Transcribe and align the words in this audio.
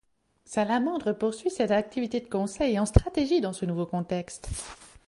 Salamandre 0.45 1.13
poursuit 1.15 1.51
ses 1.51 1.71
activités 1.71 2.21
de 2.21 2.27
conseil 2.27 2.79
en 2.79 2.87
stratégie 2.87 3.39
dans 3.39 3.53
ce 3.53 3.67
nouveau 3.67 3.85
contexte. 3.85 4.49